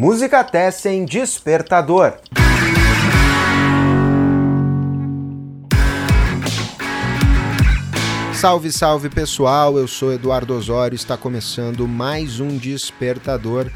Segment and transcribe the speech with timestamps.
[0.00, 2.20] Música Tessen Despertador.
[8.32, 13.72] Salve, salve pessoal, eu sou Eduardo Osório, está começando mais um Despertador,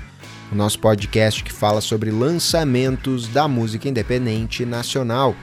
[0.52, 5.34] o nosso podcast que fala sobre lançamentos da música independente nacional.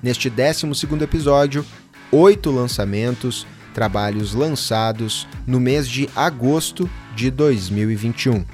[0.00, 0.68] Neste 12
[1.02, 1.66] episódio,
[2.12, 3.44] oito lançamentos,
[3.74, 8.44] trabalhos lançados no mês de agosto de 2021.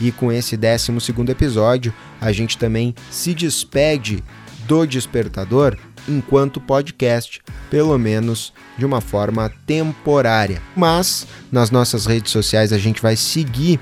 [0.00, 0.92] E com esse 12
[1.28, 4.22] episódio, a gente também se despede
[4.66, 5.76] do Despertador
[6.08, 10.60] enquanto podcast, pelo menos de uma forma temporária.
[10.76, 13.80] Mas nas nossas redes sociais a gente vai seguir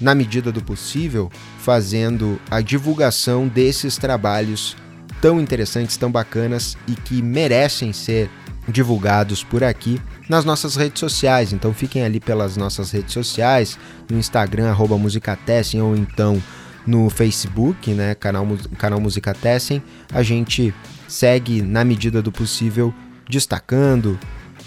[0.00, 4.76] na medida do possível fazendo a divulgação desses trabalhos
[5.20, 8.30] tão interessantes, tão bacanas e que merecem ser
[8.68, 11.52] divulgados por aqui nas nossas redes sociais.
[11.52, 16.40] Então fiquem ali pelas nossas redes sociais, no Instagram, arroba Musicatessen, ou então
[16.86, 18.46] no Facebook, né, canal,
[18.78, 19.82] canal Musicatessen.
[20.12, 20.74] A gente
[21.06, 22.94] segue na medida do possível
[23.28, 24.18] destacando,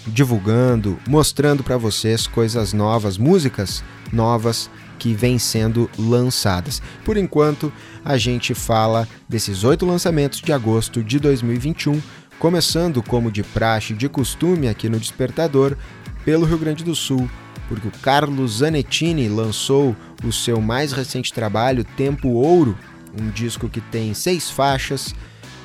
[0.06, 6.80] divulgando, mostrando para vocês coisas novas, músicas novas que vêm sendo lançadas.
[7.04, 7.72] Por enquanto,
[8.04, 12.00] a gente fala desses oito lançamentos de agosto de 2021,
[12.42, 15.76] começando como de praxe, de costume aqui no Despertador,
[16.24, 17.30] pelo Rio Grande do Sul,
[17.68, 22.76] porque o Carlos Zanettini lançou o seu mais recente trabalho, Tempo Ouro,
[23.16, 25.14] um disco que tem seis faixas,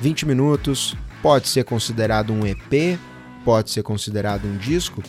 [0.00, 2.96] 20 minutos, pode ser considerado um EP,
[3.44, 5.02] pode ser considerado um disco.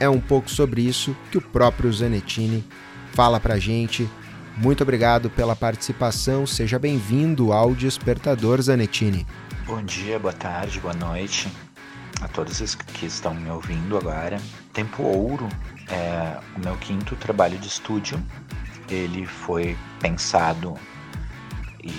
[0.00, 2.64] É um pouco sobre isso que o próprio Zanettini
[3.12, 4.08] fala pra gente.
[4.56, 9.26] Muito obrigado pela participação, seja bem-vindo ao Despertador Zanettini.
[9.72, 11.50] Bom dia, boa tarde, boa noite
[12.20, 14.36] a todos os que estão me ouvindo agora.
[14.70, 15.48] Tempo Ouro
[15.88, 18.22] é o meu quinto trabalho de estúdio.
[18.86, 20.74] Ele foi pensado
[21.82, 21.90] e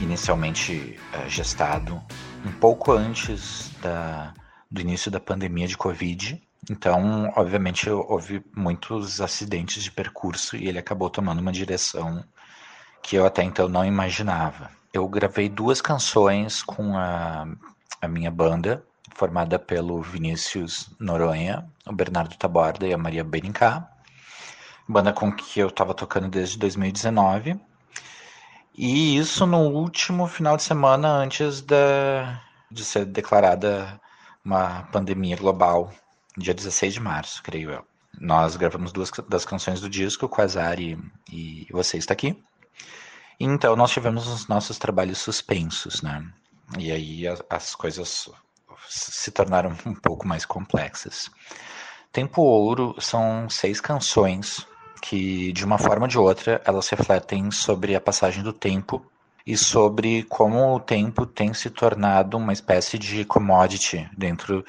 [0.00, 2.00] inicialmente uh, gestado
[2.46, 4.32] um pouco antes da,
[4.70, 6.40] do início da pandemia de Covid.
[6.70, 12.24] Então, obviamente, houve muitos acidentes de percurso e ele acabou tomando uma direção
[13.02, 14.70] que eu até então não imaginava.
[14.94, 17.48] Eu gravei duas canções com a,
[18.00, 23.90] a minha banda, formada pelo Vinícius Noronha, o Bernardo Taborda e a Maria Benincá,
[24.88, 27.60] banda com que eu estava tocando desde 2019.
[28.72, 32.40] E isso no último final de semana antes da,
[32.70, 34.00] de ser declarada
[34.44, 35.92] uma pandemia global,
[36.38, 37.84] dia 16 de março, creio eu.
[38.20, 40.96] Nós gravamos duas das canções do disco, Quasar e,
[41.32, 42.40] e Você Está Aqui.
[43.38, 46.24] Então nós tivemos os nossos trabalhos suspensos, né?
[46.78, 48.30] E aí as, as coisas
[48.88, 51.30] se tornaram um pouco mais complexas.
[52.12, 54.66] Tempo Ouro são seis canções
[55.02, 59.04] que, de uma forma ou de outra, elas refletem sobre a passagem do tempo
[59.46, 64.64] e sobre como o tempo tem se tornado uma espécie de commodity dentro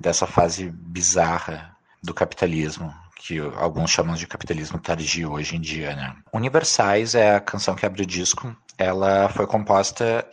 [0.00, 2.94] dessa fase bizarra do capitalismo,
[3.26, 6.14] que alguns chamam de capitalismo tardio hoje em dia, né?
[6.30, 8.54] Universais é a canção que abre o disco.
[8.76, 10.28] Ela foi composta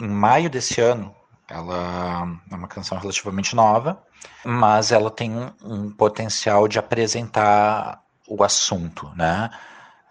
[0.00, 1.14] em maio desse ano.
[1.46, 4.02] Ela é uma canção relativamente nova,
[4.42, 9.50] mas ela tem um, potencial de apresentar o assunto, né?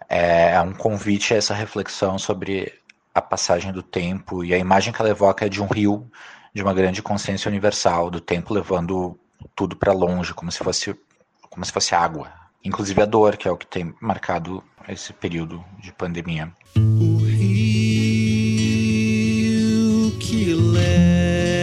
[0.08, 2.72] É, é um convite a essa reflexão sobre
[3.12, 6.08] a passagem do tempo e a imagem que ela evoca é de um rio,
[6.54, 9.18] de uma grande consciência universal, do tempo levando
[9.56, 10.96] tudo para longe, como se fosse
[11.58, 12.30] como se fosse água,
[12.64, 16.52] inclusive a dor, que é o que tem marcado esse período de pandemia.
[16.76, 17.66] O rio
[20.20, 21.58] que leva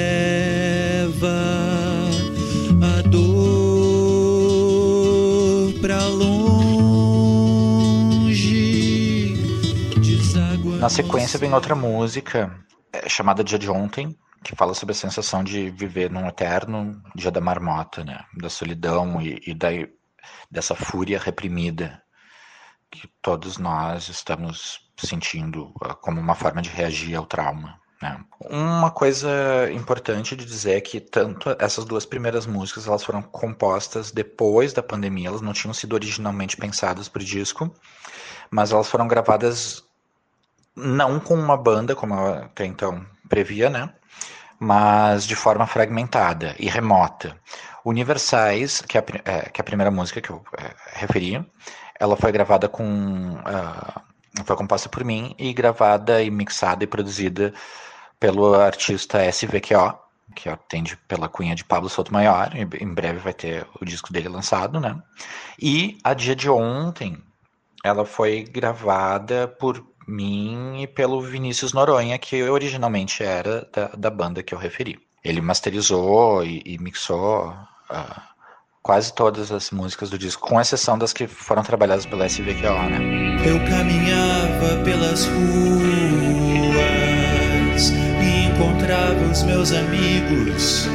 [10.81, 12.53] Na sequência vem outra música
[12.91, 17.31] é, chamada Dia de Ontem, que fala sobre a sensação de viver num eterno dia
[17.31, 18.23] da marmota, né?
[18.37, 19.69] Da solidão e, e da,
[20.51, 21.99] dessa fúria reprimida
[22.91, 27.79] que todos nós estamos sentindo ah, como uma forma de reagir ao trauma.
[27.99, 28.23] Né?
[28.39, 29.27] Uma coisa
[29.73, 34.83] importante de dizer é que tanto essas duas primeiras músicas elas foram compostas depois da
[34.83, 37.73] pandemia, elas não tinham sido originalmente pensadas para o disco,
[38.51, 39.83] mas elas foram gravadas
[40.75, 43.89] não com uma banda, como até então previa, né?
[44.59, 47.37] Mas de forma fragmentada e remota.
[47.83, 51.45] Universais, que é a, é, que é a primeira música que eu é, referi,
[51.99, 53.35] ela foi gravada com.
[53.35, 57.53] Uh, foi composta por mim e gravada e mixada e produzida
[58.19, 59.97] pelo artista SVQO,
[60.35, 62.49] que atende pela cunha de Pablo Sotomayor.
[62.55, 65.01] Em breve vai ter o disco dele lançado, né?
[65.61, 67.23] E a dia de ontem
[67.83, 74.43] ela foi gravada por mim e pelo Vinícius Noronha, que originalmente era da, da banda
[74.43, 74.99] que eu referi.
[75.23, 78.21] Ele masterizou e, e mixou uh,
[78.85, 82.99] quase todas as músicas do disco, com exceção das que foram trabalhadas pela SVQO, né?
[83.43, 85.45] Eu caminhava pelas ruas
[87.89, 90.87] e encontrava os meus amigos.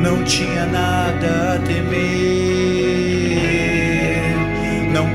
[0.00, 2.29] Não tinha nada a temer,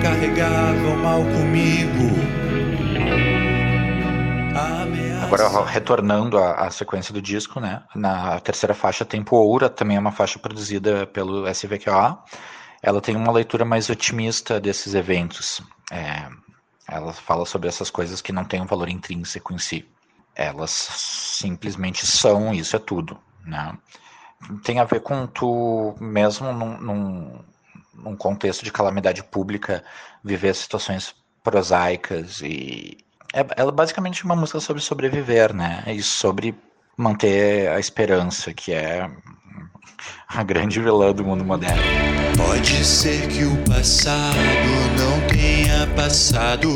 [0.05, 2.13] carregavam mal comigo.
[5.23, 7.81] Agora, retornando à, à, sequência do disco, né?
[7.95, 12.19] Na terceira faixa, Tempo Ouro, também é uma faixa produzida pelo SVQA.
[12.83, 15.59] Ela tem uma leitura mais otimista desses eventos.
[15.91, 16.27] É,
[16.87, 19.89] ela fala sobre essas coisas que não têm um valor intrínseco em si.
[20.35, 23.75] Elas simplesmente são, isso é tudo, né?
[24.63, 27.39] Tem a ver com tu, mesmo num, num,
[27.95, 29.83] num contexto de calamidade pública,
[30.23, 32.97] viver situações prosaicas e,
[33.35, 35.83] é, ela é basicamente uma música sobre sobreviver, né?
[35.87, 36.55] E sobre
[36.95, 39.11] manter a esperança, que é
[40.29, 41.83] a grande vilã do mundo moderno.
[42.37, 44.37] Pode ser que o passado
[44.97, 46.69] não tenha passado,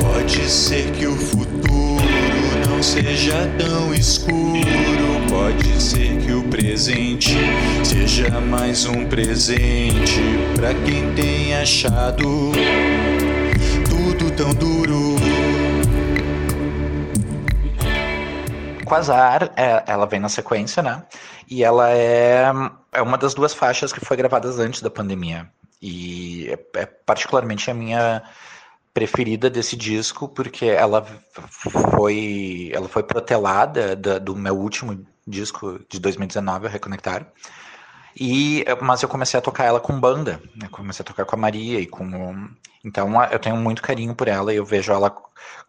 [0.00, 2.04] pode ser que o futuro
[2.68, 5.03] não seja tão escuro,
[5.44, 7.36] pode ser que o presente
[7.84, 10.22] seja mais um presente
[10.56, 12.50] para quem tem achado
[13.84, 15.16] tudo tão duro.
[18.86, 21.02] Quasar, é, ela vem na sequência, né?
[21.46, 22.44] E ela é,
[22.90, 25.46] é uma das duas faixas que foi gravadas antes da pandemia.
[25.82, 28.22] E é, é particularmente a minha
[28.94, 31.06] preferida desse disco, porque ela
[31.60, 37.26] foi, ela foi protelada da, do meu último disco de 2019, o Reconectar.
[38.18, 40.68] E, mas eu comecei a tocar ela com banda, né?
[40.70, 42.48] comecei a tocar com a Maria e com
[42.84, 45.14] então eu tenho muito carinho por ela e eu vejo ela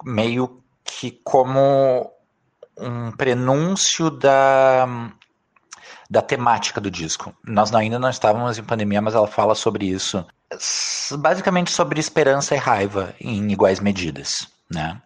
[0.04, 2.12] meio que como
[2.78, 4.86] um prenúncio da,
[6.10, 7.34] da temática do disco.
[7.44, 10.26] Nós ainda não estávamos em pandemia, mas ela fala sobre isso.
[11.18, 15.02] Basicamente sobre esperança e raiva em iguais medidas, né?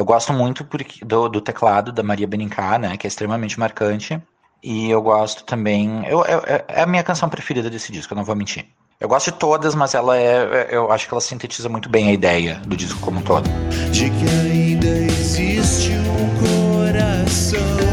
[0.00, 0.66] Eu gosto muito
[1.04, 2.96] do, do teclado da Maria Benincá, né?
[2.96, 4.18] Que é extremamente marcante.
[4.62, 6.06] E eu gosto também...
[6.06, 8.64] Eu, eu, é a minha canção preferida desse disco, eu não vou mentir.
[8.98, 10.68] Eu gosto de todas, mas ela é.
[10.70, 13.46] Eu acho que ela sintetiza muito bem a ideia do disco como um todo.
[13.92, 17.89] De que ainda existe um coração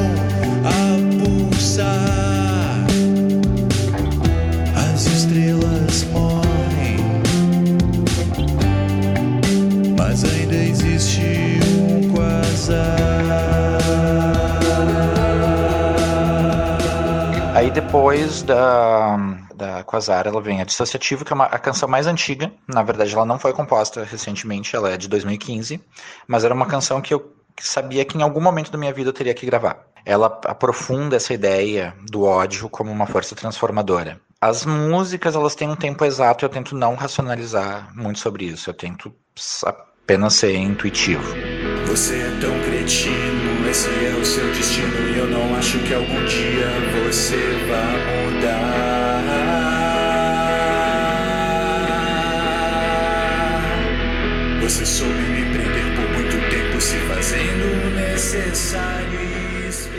[17.82, 19.18] depois da
[19.56, 22.52] da Quasar, ela vem a Dissociativo, que é uma, a canção mais antiga.
[22.68, 25.80] Na verdade, ela não foi composta recentemente, ela é de 2015,
[26.28, 29.14] mas era uma canção que eu sabia que em algum momento da minha vida eu
[29.14, 29.86] teria que gravar.
[30.04, 34.20] Ela aprofunda essa ideia do ódio como uma força transformadora.
[34.42, 38.72] As músicas, elas têm um tempo exato e eu tento não racionalizar muito sobre isso.
[38.72, 39.14] Eu tento
[39.64, 41.36] apenas ser intuitivo.
[41.98, 46.24] Você é tão cretino, esse é o seu destino e eu não acho que algum
[46.26, 46.70] dia
[47.04, 47.36] você
[47.68, 49.24] vá mudar.
[54.62, 59.18] Você soube me prender por muito tempo, se fazendo necessário.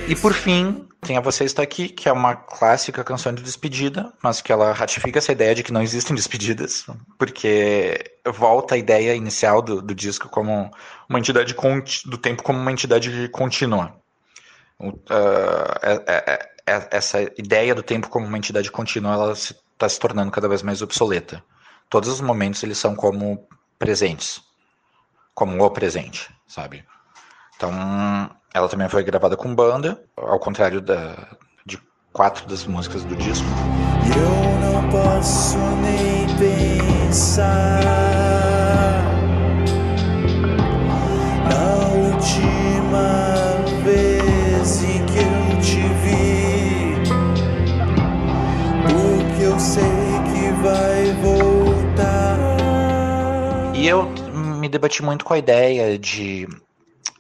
[0.07, 4.13] E por fim, tem a Você Está Aqui, que é uma clássica canção de despedida,
[4.23, 6.87] mas que ela ratifica essa ideia de que não existem despedidas,
[7.19, 10.71] porque volta a ideia inicial do, do disco como
[11.09, 11.55] uma entidade
[12.07, 13.95] do tempo como uma entidade contínua.
[14.81, 14.95] Uh,
[15.83, 19.99] é, é, essa ideia do tempo como uma entidade contínua ela está se, tá se
[19.99, 21.43] tornando cada vez mais obsoleta.
[21.89, 24.41] Todos os momentos eles são como presentes
[25.39, 26.85] como o presente, sabe?
[27.55, 27.71] Então,
[28.53, 31.15] ela também foi gravada com banda, ao contrário da,
[31.65, 31.81] de
[32.13, 33.47] quatro das músicas do disco.
[34.17, 36.78] Eu não posso nem pensar
[41.49, 43.33] na última
[43.83, 46.97] vez que eu te vi,
[48.83, 49.83] porque eu sei
[50.31, 52.39] que vai voltar.
[53.75, 54.07] E eu
[54.61, 56.47] me debati muito com a ideia de.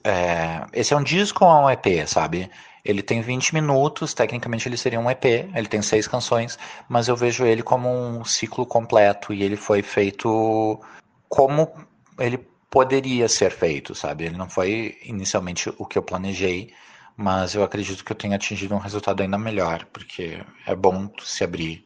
[0.04, 2.50] É, esse é um disco ou é um EP, sabe?
[2.88, 5.22] Ele tem 20 minutos, tecnicamente ele seria um EP,
[5.54, 9.82] ele tem seis canções, mas eu vejo ele como um ciclo completo e ele foi
[9.82, 10.80] feito
[11.28, 11.70] como
[12.18, 12.38] ele
[12.70, 14.24] poderia ser feito, sabe?
[14.24, 16.72] Ele não foi inicialmente o que eu planejei,
[17.14, 21.44] mas eu acredito que eu tenha atingido um resultado ainda melhor, porque é bom se
[21.44, 21.84] abrir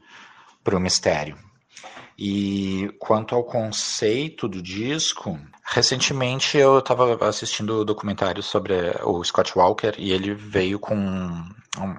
[0.62, 1.36] para o mistério.
[2.16, 9.56] E quanto ao conceito do disco, recentemente eu estava assistindo o documentário sobre o Scott
[9.56, 10.94] Walker e ele veio com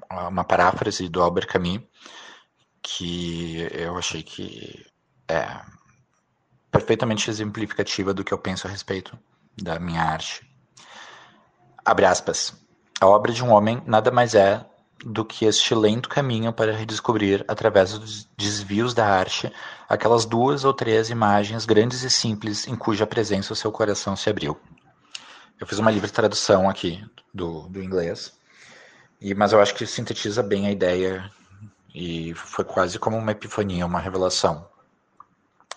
[0.10, 1.82] uma paráfrase do Albert Camus
[2.82, 4.86] que eu achei que
[5.28, 5.62] é
[6.70, 9.18] perfeitamente exemplificativa do que eu penso a respeito
[9.62, 10.42] da minha arte.
[11.86, 12.54] Abre aspas.
[13.00, 14.66] A obra de um homem nada mais é
[15.04, 19.52] do que este lento caminho para redescobrir, através dos desvios da arte,
[19.88, 24.30] aquelas duas ou três imagens grandes e simples em cuja presença o seu coração se
[24.30, 24.58] abriu.
[25.60, 28.34] Eu fiz uma livre tradução aqui do, do inglês,
[29.22, 31.32] e, mas eu acho que sintetiza bem a ideia
[31.94, 34.68] e foi quase como uma epifania, uma revelação.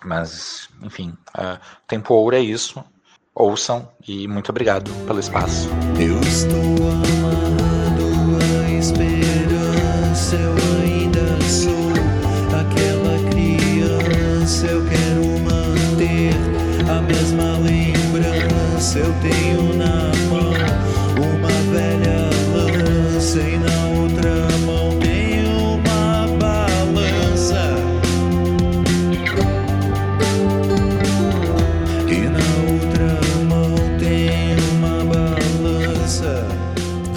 [0.03, 2.83] Mas, enfim, uh, Tempo Ouro é isso.
[3.33, 5.69] Ouçam e muito obrigado pelo espaço.
[5.99, 7.76] Eu estou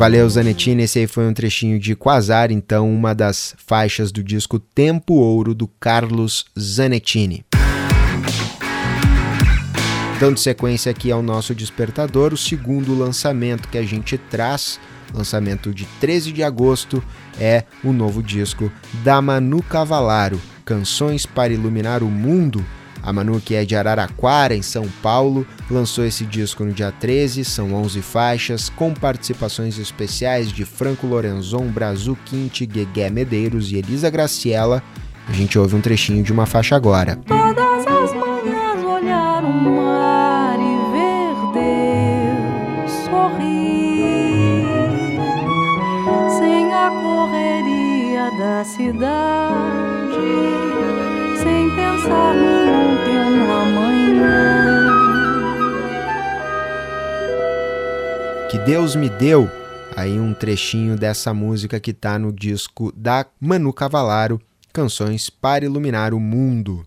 [0.00, 0.84] Valeu, Zanettini.
[0.84, 5.54] Esse aí foi um trechinho de Quasar, então, uma das faixas do disco Tempo Ouro
[5.54, 7.44] do Carlos Zanettini.
[10.18, 14.80] Dando sequência aqui ao nosso despertador, o segundo lançamento que a gente traz,
[15.12, 17.04] lançamento de 13 de agosto,
[17.38, 18.72] é o novo disco
[19.04, 22.64] da Manu Cavalaro, Canções para Iluminar o Mundo.
[23.02, 27.44] A Manu, que é de Araraquara, em São Paulo, lançou esse disco no dia 13,
[27.44, 34.10] são 11 faixas, com participações especiais de Franco Lorenzon, Brazu Quinte, Guegué Medeiros e Elisa
[34.10, 34.82] Graciela.
[35.26, 37.16] A gente ouve um trechinho de uma faixa agora.
[37.26, 44.66] Todas as manhãs olhar o mar e ver Deus sorrir,
[46.38, 50.16] sem a correria da cidade,
[51.42, 52.69] sem pensar no
[53.70, 54.90] amanhã.
[58.50, 59.48] Que Deus me deu.
[59.96, 64.40] Aí um trechinho dessa música que tá no disco da Manu Cavalaro,
[64.72, 66.84] Canções para Iluminar o Mundo.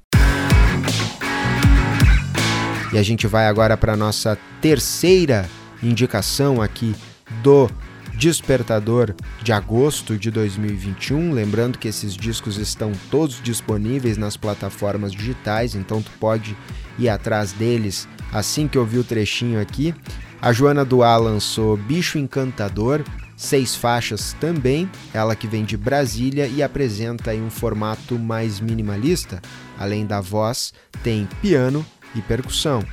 [2.93, 5.49] E a gente vai agora para nossa terceira
[5.81, 6.95] indicação aqui
[7.41, 7.69] do
[8.15, 11.33] Despertador de agosto de 2021.
[11.33, 16.55] Lembrando que esses discos estão todos disponíveis nas plataformas digitais, então tu pode
[16.97, 19.93] ir atrás deles assim que ouvir o trechinho aqui.
[20.41, 23.03] A Joana Duá lançou Bicho Encantador,
[23.35, 29.41] seis faixas também, ela que vem de Brasília e apresenta aí um formato mais minimalista.
[29.77, 32.83] Além da voz, tem piano e percussão.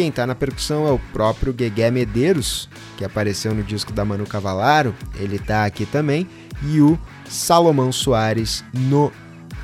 [0.00, 4.24] Quem está na percussão é o próprio Guegué Medeiros, que apareceu no disco da Manu
[4.24, 6.26] Cavalaro, ele está aqui também,
[6.62, 9.12] e o Salomão Soares no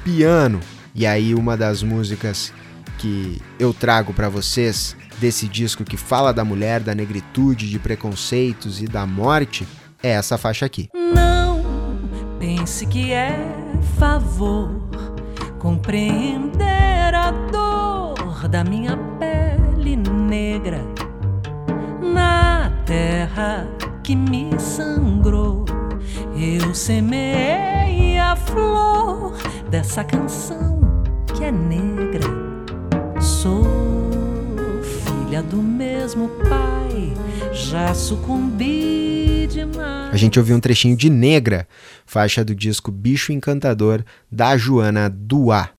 [0.05, 0.61] piano.
[0.95, 2.53] E aí uma das músicas
[2.99, 8.83] que eu trago para vocês desse disco que fala da mulher, da negritude, de preconceitos
[8.83, 9.67] e da morte
[10.03, 10.91] é essa faixa aqui.
[11.15, 11.65] Não
[12.39, 13.39] pense que é
[13.99, 14.69] favor
[15.59, 18.99] compreender a dor da minha
[19.87, 20.81] pele negra
[22.03, 23.69] na terra
[24.03, 25.65] que me sangrou.
[26.37, 29.37] Eu semeei a flor
[29.71, 30.81] dessa canção
[31.35, 32.25] que é negra.
[33.21, 33.65] Sou
[34.83, 37.13] filha do mesmo pai,
[37.53, 40.13] já sucumbi demais.
[40.13, 41.67] A gente ouviu um trechinho de Negra,
[42.05, 45.76] faixa do disco Bicho Encantador da Joana Duá.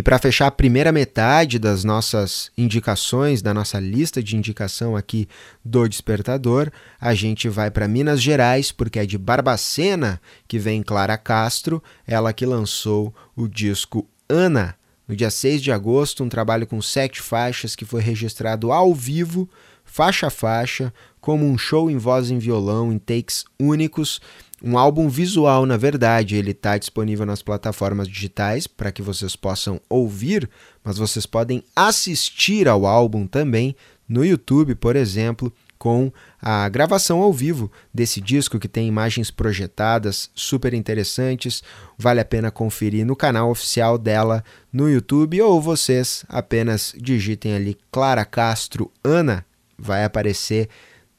[0.00, 5.28] E para fechar a primeira metade das nossas indicações, da nossa lista de indicação aqui
[5.62, 11.18] do Despertador, a gente vai para Minas Gerais, porque é de Barbacena que vem Clara
[11.18, 14.74] Castro, ela que lançou o disco Ana,
[15.06, 19.50] no dia 6 de agosto, um trabalho com sete faixas que foi registrado ao vivo,
[19.84, 24.18] faixa a faixa, como um show em voz e em violão, em takes únicos.
[24.62, 29.80] Um álbum visual, na verdade, ele está disponível nas plataformas digitais para que vocês possam
[29.88, 30.48] ouvir,
[30.84, 33.74] mas vocês podem assistir ao álbum também
[34.06, 36.12] no YouTube, por exemplo, com
[36.42, 41.62] a gravação ao vivo desse disco que tem imagens projetadas super interessantes.
[41.96, 47.78] Vale a pena conferir no canal oficial dela no YouTube ou vocês apenas digitem ali
[47.90, 49.42] Clara Castro Ana,
[49.78, 50.68] vai aparecer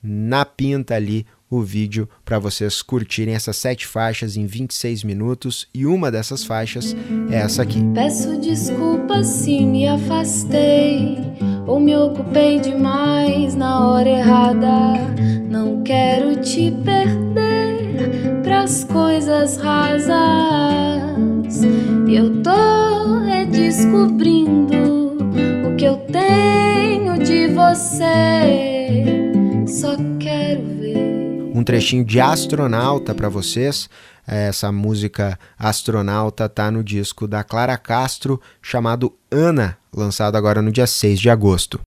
[0.04, 5.86] na pinta ali o vídeo para vocês curtirem essas sete faixas em 26 minutos e
[5.86, 6.96] uma dessas faixas
[7.30, 7.84] é essa aqui.
[7.94, 11.18] Peço desculpas se me afastei
[11.68, 14.94] ou me ocupei demais na hora errada.
[15.50, 20.16] Não quero te perder pras coisas rasas.
[22.08, 25.18] Eu tô redescobrindo
[25.68, 28.71] o que eu tenho de você.
[31.62, 33.88] Um trechinho de astronauta para vocês.
[34.26, 40.88] Essa música Astronauta tá no disco da Clara Castro chamado Ana, lançado agora no dia
[40.88, 41.80] 6 de agosto.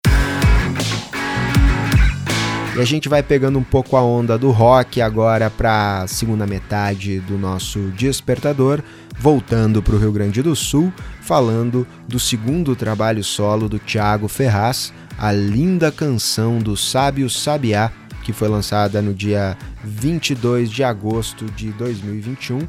[2.76, 6.46] E a gente vai pegando um pouco a onda do rock agora para a segunda
[6.46, 8.80] metade do nosso despertador,
[9.18, 14.94] voltando para o Rio Grande do Sul, falando do segundo trabalho solo do Thiago Ferraz,
[15.18, 17.92] a linda canção do Sábio Sabiá,
[18.24, 22.60] que foi lançada no dia 22 de agosto de 2021.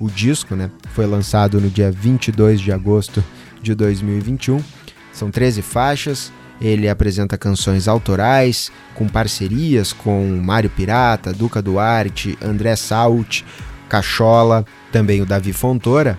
[0.00, 3.22] O disco, né, foi lançado no dia 22 de agosto
[3.62, 4.62] de 2021.
[5.12, 6.32] São 13 faixas.
[6.60, 13.42] Ele apresenta canções autorais, com parcerias com Mário Pirata, Duca Duarte, André Salt,
[13.90, 16.18] Cachola, também o Davi Fontoura.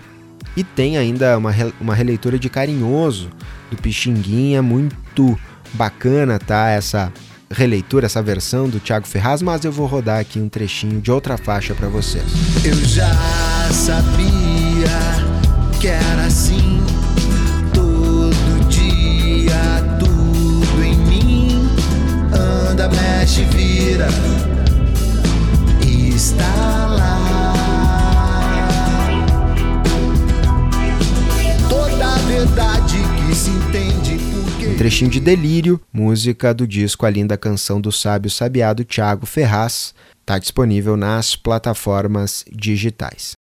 [0.56, 3.30] E tem ainda uma, uma releitura de Carinhoso,
[3.68, 5.38] do Pixinguinha, muito
[5.74, 6.68] bacana, tá?
[6.68, 7.12] Essa
[7.50, 11.36] releitura, essa versão do Thiago Ferraz, mas eu vou rodar aqui um trechinho de outra
[11.36, 12.24] faixa para vocês.
[12.64, 13.12] Eu já
[13.72, 14.88] sabia
[15.80, 16.82] que era assim.
[17.72, 21.70] Todo dia, tudo em mim
[22.32, 24.08] anda, mexe, vira
[25.86, 27.54] e está lá.
[31.68, 34.37] Toda a verdade que se entende
[34.78, 39.92] trechinho de Delírio, música do disco A Linda Canção do Sábio Sabiá do Thiago Ferraz,
[40.20, 43.32] está disponível nas plataformas digitais.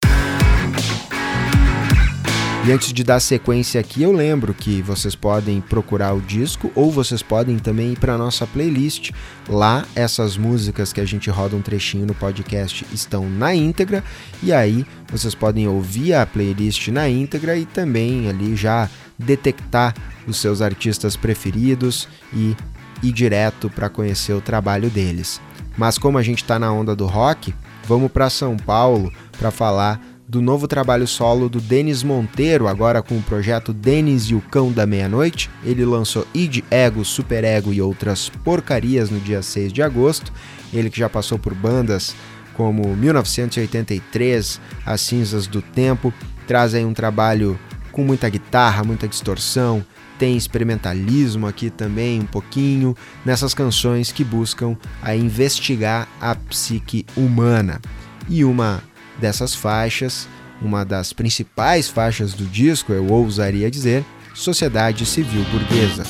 [2.67, 6.92] E antes de dar sequência aqui, eu lembro que vocês podem procurar o disco ou
[6.92, 9.11] vocês podem também ir para a nossa playlist.
[9.48, 14.03] Lá, essas músicas que a gente roda um trechinho no podcast estão na íntegra
[14.42, 19.94] e aí vocês podem ouvir a playlist na íntegra e também ali já detectar
[20.27, 22.56] os seus artistas preferidos e
[23.01, 25.42] ir direto para conhecer o trabalho deles.
[25.77, 27.53] Mas como a gente está na onda do rock,
[27.88, 33.18] vamos para São Paulo para falar do novo trabalho solo do Denis Monteiro, agora com
[33.18, 35.50] o projeto Denis e o Cão da Meia-Noite.
[35.64, 40.34] Ele lançou Id, Ego, Super Ego e outras porcarias no dia 6 de agosto.
[40.74, 42.14] Ele que já passou por bandas
[42.56, 46.12] como 1983, As Cinzas do Tempo,
[46.46, 47.58] traz aí um trabalho
[47.98, 49.83] com muita guitarra, muita distorção,
[50.20, 57.81] tem experimentalismo aqui também um pouquinho nessas canções que buscam a investigar a psique humana.
[58.29, 58.83] E uma
[59.20, 60.29] dessas faixas,
[60.62, 64.05] uma das principais faixas do disco, eu ousaria dizer,
[64.36, 66.03] Sociedade Civil Burguesa.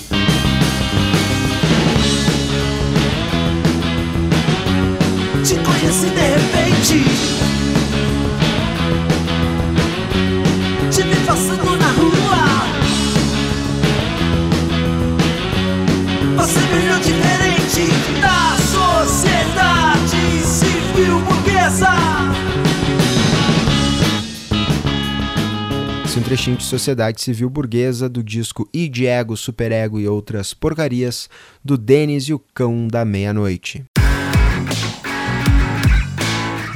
[26.28, 31.30] Trechinho de Sociedade Civil Burguesa do disco I de Ego, Superego e outras porcarias
[31.64, 33.86] do Denis e o Cão da Meia-Noite.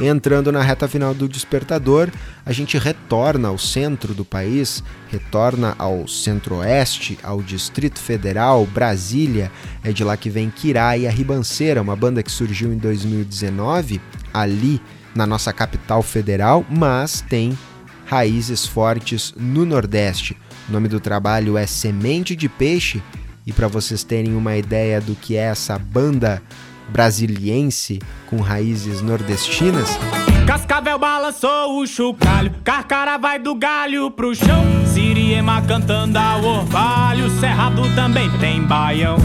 [0.01, 2.09] Entrando na reta final do despertador,
[2.45, 9.51] a gente retorna ao centro do país, retorna ao centro-oeste, ao Distrito Federal, Brasília.
[9.83, 13.99] É de lá que vem Kirá e a Ribanceira, uma banda que surgiu em 2019,
[14.33, 14.81] ali
[15.13, 17.57] na nossa capital federal, mas tem
[18.11, 20.35] raízes fortes no Nordeste.
[20.67, 23.01] O nome do trabalho é Semente de Peixe,
[23.47, 26.43] e para vocês terem uma ideia do que é essa banda
[26.89, 29.97] brasiliense com raízes nordestinas.
[30.45, 34.65] Cascavel balançou o chocalho, Carcara vai do galho pro chão.
[34.93, 39.15] Siriema cantando ao orvalho, Cerrado também tem baião.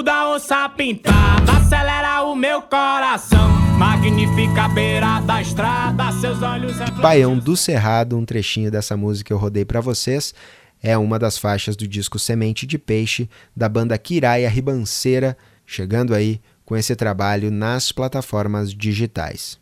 [0.00, 3.50] O esturro da onça pintada acelera o meu coração.
[4.74, 9.80] Beira da estrada, seus olhos Baião do Cerrado, um trechinho dessa música eu rodei para
[9.80, 10.34] vocês.
[10.82, 15.36] É uma das faixas do disco Semente de Peixe, da banda Kiraia Ribanceira,
[15.66, 19.58] chegando aí com esse trabalho nas plataformas digitais.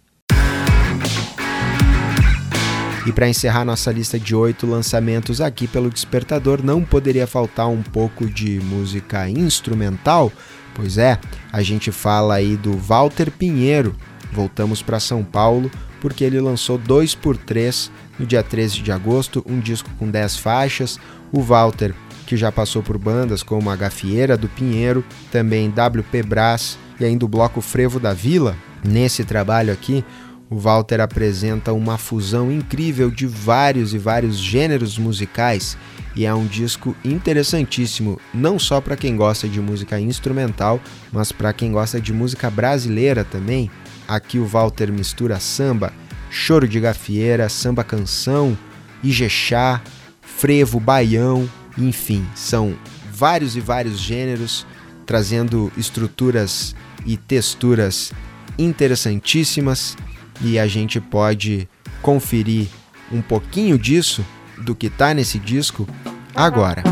[3.09, 7.83] E para encerrar nossa lista de oito lançamentos aqui pelo Despertador, não poderia faltar um
[7.83, 10.31] pouco de música instrumental.
[10.75, 11.18] Pois é,
[11.51, 13.97] a gente fala aí do Walter Pinheiro.
[14.31, 15.71] Voltamos para São Paulo
[16.03, 20.37] porque ele lançou 2 por 3 no dia 13 de agosto, um disco com 10
[20.37, 21.01] faixas.
[21.33, 21.94] O Walter,
[22.27, 27.25] que já passou por bandas como a Gafieira do Pinheiro, também WP Brás e ainda
[27.25, 28.55] o bloco Frevo da Vila.
[28.85, 30.05] Nesse trabalho aqui,
[30.50, 35.76] o Walter apresenta uma fusão incrível de vários e vários gêneros musicais
[36.16, 40.80] e é um disco interessantíssimo, não só para quem gosta de música instrumental,
[41.12, 43.70] mas para quem gosta de música brasileira também.
[44.06, 45.92] Aqui o Walter mistura samba,
[46.30, 48.56] choro de gafieira, samba canção,
[49.02, 49.80] ijexá,
[50.20, 52.74] frevo, baião, enfim, são
[53.12, 54.66] vários e vários gêneros
[55.04, 56.74] trazendo estruturas
[57.06, 58.12] e texturas
[58.58, 59.96] interessantíssimas
[60.40, 61.68] e a gente pode
[62.03, 62.68] conferir
[63.12, 64.24] um pouquinho disso
[64.59, 65.88] do que está nesse disco
[66.35, 66.83] agora.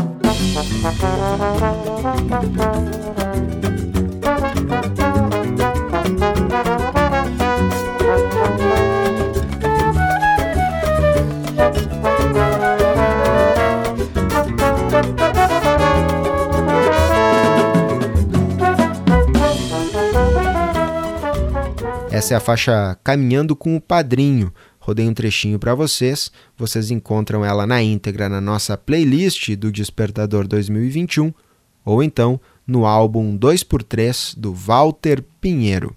[22.27, 24.53] Essa é a faixa Caminhando com o Padrinho.
[24.81, 26.29] Rodei um trechinho para vocês.
[26.57, 31.33] Vocês encontram ela na íntegra na nossa playlist do Despertador 2021
[31.85, 32.37] ou então
[32.67, 35.95] no álbum 2x3 do Walter Pinheiro.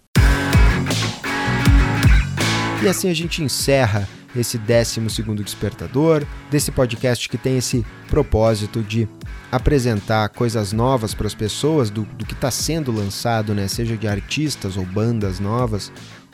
[2.81, 5.01] E assim a gente encerra esse 12
[5.43, 9.09] Despertador, desse podcast que tem esse propósito de
[9.51, 13.67] apresentar coisas novas para as pessoas do, do que está sendo lançado, né?
[13.67, 15.91] seja de artistas ou bandas novas,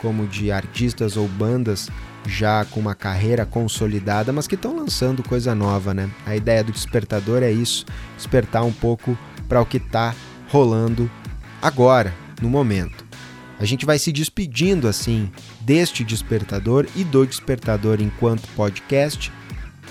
[0.07, 1.91] como de artistas ou bandas
[2.29, 5.93] já com uma carreira consolidada, mas que estão lançando coisa nova.
[5.93, 6.09] Né?
[6.25, 7.85] A ideia do Despertador é isso,
[8.17, 10.15] despertar um pouco para o que está
[10.49, 11.11] rolando
[11.61, 13.05] agora, no momento.
[13.59, 15.29] A gente vai se despedindo assim
[15.61, 19.33] deste despertador e do despertador enquanto podcast,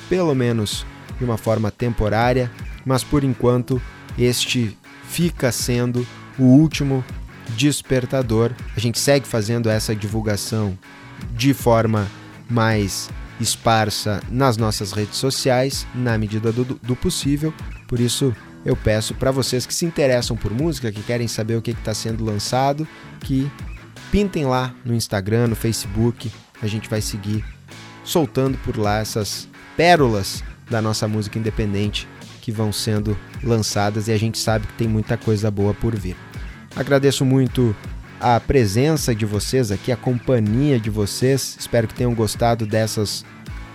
[0.08, 0.86] pelo menos
[1.20, 2.50] de uma forma temporária,
[2.86, 3.82] mas por enquanto
[4.18, 4.78] este
[5.10, 6.08] fica sendo
[6.40, 7.04] o último
[7.56, 8.52] despertador.
[8.76, 10.78] A gente segue fazendo essa divulgação
[11.32, 12.08] de forma
[12.50, 17.54] mais esparsa nas nossas redes sociais, na medida do, do possível.
[17.88, 21.62] Por isso, eu peço para vocês que se interessam por música, que querem saber o
[21.62, 22.88] que está sendo lançado,
[23.22, 23.50] que
[24.12, 26.32] pintem lá no Instagram, no Facebook.
[26.62, 27.44] A gente vai seguir
[28.04, 32.08] soltando por lá essas pérolas da nossa música independente
[32.42, 36.16] que vão sendo lançadas e a gente sabe que tem muita coisa boa por vir.
[36.76, 37.76] Agradeço muito
[38.20, 41.56] a presença de vocês aqui, a companhia de vocês.
[41.58, 43.26] Espero que tenham gostado dessas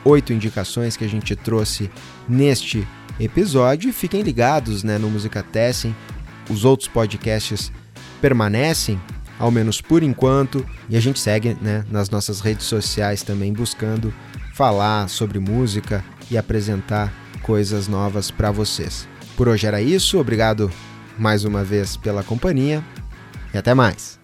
[0.04, 1.90] oito indicações que a gente trouxe
[2.28, 2.86] neste
[3.18, 3.92] episódio.
[3.92, 5.94] Fiquem ligados né, no Música Tessem.
[6.50, 7.72] Os outros podcasts
[8.20, 9.00] permanecem,
[9.38, 14.12] ao menos por enquanto, e a gente segue né, nas nossas redes sociais também buscando
[14.52, 19.08] falar sobre música e apresentar coisas novas para vocês.
[19.36, 20.70] Por hoje era isso, obrigado
[21.20, 22.82] mais uma vez pela companhia
[23.52, 24.19] e até mais.